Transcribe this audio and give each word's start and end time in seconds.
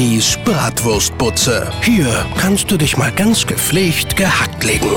Bibis 0.00 0.38
Bratwurstbutze. 0.46 1.70
Hier 1.82 2.24
kannst 2.38 2.70
du 2.70 2.78
dich 2.78 2.96
mal 2.96 3.12
ganz 3.12 3.46
gepflegt 3.46 4.16
gehackt 4.16 4.64
legen. 4.64 4.88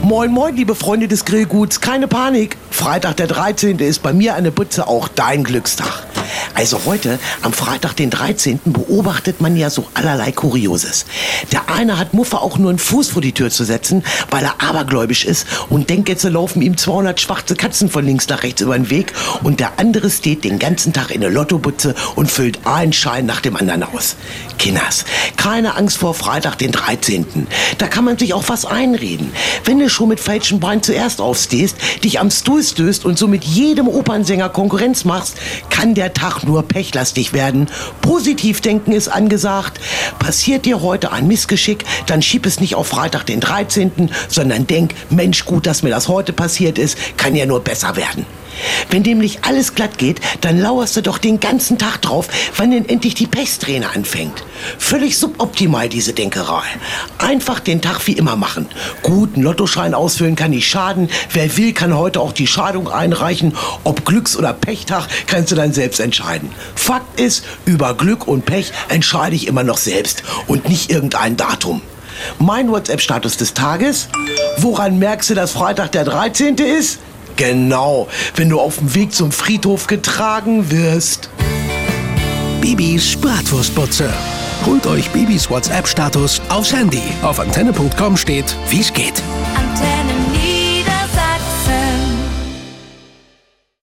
Moin, 0.00 0.32
moin, 0.32 0.56
liebe 0.56 0.74
Freunde 0.74 1.06
des 1.06 1.26
Grillguts. 1.26 1.82
Keine 1.82 2.08
Panik. 2.08 2.56
Freitag 2.70 3.18
der 3.18 3.26
13. 3.26 3.78
ist 3.78 4.02
bei 4.02 4.14
mir 4.14 4.36
eine 4.36 4.50
Butze 4.50 4.86
auch 4.86 5.08
dein 5.08 5.44
Glückstag. 5.44 6.07
Also 6.54 6.80
heute, 6.86 7.18
am 7.42 7.52
Freitag, 7.52 7.94
den 7.94 8.10
13., 8.10 8.60
beobachtet 8.64 9.40
man 9.40 9.56
ja 9.56 9.70
so 9.70 9.86
allerlei 9.94 10.32
Kurioses. 10.32 11.06
Der 11.52 11.70
eine 11.70 11.98
hat 11.98 12.14
Muffe 12.14 12.40
auch 12.40 12.58
nur 12.58 12.70
einen 12.70 12.78
Fuß 12.78 13.10
vor 13.10 13.22
die 13.22 13.32
Tür 13.32 13.50
zu 13.50 13.64
setzen, 13.64 14.02
weil 14.30 14.44
er 14.44 14.60
abergläubisch 14.60 15.24
ist 15.24 15.46
und 15.68 15.90
denkt, 15.90 16.08
jetzt 16.08 16.24
laufen 16.24 16.62
ihm 16.62 16.76
200 16.76 17.20
schwarze 17.20 17.54
Katzen 17.54 17.88
von 17.88 18.04
links 18.04 18.28
nach 18.28 18.42
rechts 18.42 18.60
über 18.60 18.76
den 18.76 18.90
Weg. 18.90 19.12
Und 19.42 19.60
der 19.60 19.78
andere 19.78 20.10
steht 20.10 20.44
den 20.44 20.58
ganzen 20.58 20.92
Tag 20.92 21.10
in 21.10 21.20
der 21.20 21.30
Lottobutze 21.30 21.94
und 22.16 22.30
füllt 22.30 22.66
einen 22.66 22.92
Schein 22.92 23.26
nach 23.26 23.40
dem 23.40 23.56
anderen 23.56 23.82
aus. 23.82 24.16
Kinders, 24.58 25.04
keine 25.36 25.76
Angst 25.76 25.98
vor 25.98 26.14
Freitag, 26.14 26.56
den 26.58 26.72
13. 26.72 27.46
Da 27.78 27.86
kann 27.86 28.04
man 28.04 28.18
sich 28.18 28.34
auch 28.34 28.44
was 28.48 28.64
einreden. 28.64 29.32
Wenn 29.64 29.78
du 29.78 29.88
schon 29.88 30.08
mit 30.08 30.20
falschem 30.20 30.60
Bein 30.60 30.82
zuerst 30.82 31.20
aufstehst, 31.20 31.76
dich 32.04 32.20
am 32.20 32.30
Stuhl 32.30 32.62
stößt 32.62 33.04
und 33.04 33.18
so 33.18 33.28
mit 33.28 33.44
jedem 33.44 33.88
Opernsänger 33.88 34.48
Konkurrenz 34.48 35.04
machst, 35.04 35.36
kann 35.70 35.94
der 35.94 36.12
Tag 36.12 36.37
nur 36.44 36.62
pechlastig 36.62 37.32
werden. 37.32 37.68
Positiv 38.00 38.60
denken 38.60 38.92
ist 38.92 39.08
angesagt. 39.08 39.80
Passiert 40.18 40.64
dir 40.64 40.82
heute 40.82 41.12
ein 41.12 41.26
Missgeschick, 41.26 41.84
dann 42.06 42.22
schieb 42.22 42.46
es 42.46 42.60
nicht 42.60 42.74
auf 42.74 42.88
Freitag, 42.88 43.24
den 43.24 43.40
13., 43.40 44.10
sondern 44.28 44.66
denk, 44.66 44.94
Mensch, 45.10 45.44
gut, 45.44 45.66
dass 45.66 45.82
mir 45.82 45.90
das 45.90 46.08
heute 46.08 46.32
passiert 46.32 46.78
ist, 46.78 46.98
kann 47.16 47.34
ja 47.34 47.46
nur 47.46 47.60
besser 47.60 47.96
werden. 47.96 48.26
Wenn 48.90 49.02
nämlich 49.02 49.40
alles 49.44 49.74
glatt 49.74 49.98
geht, 49.98 50.20
dann 50.40 50.58
lauerst 50.58 50.96
du 50.96 51.02
doch 51.02 51.18
den 51.18 51.40
ganzen 51.40 51.78
Tag 51.78 52.02
drauf, 52.02 52.28
wann 52.56 52.70
denn 52.70 52.88
endlich 52.88 53.14
die 53.14 53.26
Pechsträhne 53.26 53.90
anfängt. 53.94 54.44
Völlig 54.78 55.18
suboptimal 55.18 55.88
diese 55.88 56.12
Denkerei. 56.12 56.62
Einfach 57.18 57.60
den 57.60 57.80
Tag 57.80 58.06
wie 58.06 58.12
immer 58.12 58.36
machen. 58.36 58.66
Guten 59.02 59.42
Lottoschein 59.42 59.94
ausfüllen 59.94 60.36
kann 60.36 60.50
nicht 60.50 60.68
schaden. 60.68 61.08
Wer 61.32 61.56
will, 61.56 61.72
kann 61.72 61.96
heute 61.96 62.20
auch 62.20 62.32
die 62.32 62.46
Schadung 62.46 62.88
einreichen. 62.88 63.54
Ob 63.84 64.04
Glücks- 64.04 64.36
oder 64.36 64.52
Pechtag, 64.52 65.06
kannst 65.26 65.52
du 65.52 65.56
dann 65.56 65.72
selbst 65.72 66.00
entscheiden. 66.00 66.50
Fakt 66.74 67.20
ist, 67.20 67.44
über 67.64 67.94
Glück 67.94 68.26
und 68.26 68.44
Pech 68.44 68.72
entscheide 68.88 69.36
ich 69.36 69.46
immer 69.46 69.62
noch 69.62 69.78
selbst 69.78 70.22
und 70.46 70.68
nicht 70.68 70.90
irgendein 70.90 71.36
Datum. 71.36 71.82
Mein 72.38 72.70
WhatsApp-Status 72.70 73.36
des 73.36 73.54
Tages. 73.54 74.08
Woran 74.58 74.98
merkst 74.98 75.30
du, 75.30 75.34
dass 75.34 75.52
Freitag 75.52 75.92
der 75.92 76.04
13. 76.04 76.56
ist? 76.56 76.98
Genau, 77.38 78.08
wenn 78.34 78.50
du 78.50 78.58
auf 78.60 78.78
dem 78.78 78.94
Weg 78.96 79.14
zum 79.14 79.30
Friedhof 79.30 79.86
getragen 79.86 80.72
wirst. 80.72 81.30
Bibis 82.60 83.16
Bratwurstbutze. 83.16 84.12
Holt 84.66 84.84
euch 84.88 85.08
Bibis 85.10 85.48
WhatsApp-Status 85.48 86.42
aufs 86.48 86.72
Handy. 86.72 87.00
Auf 87.22 87.38
antenne.com 87.38 88.16
steht, 88.16 88.56
wie's 88.70 88.92
geht. 88.92 89.22
Antenne. 89.54 90.07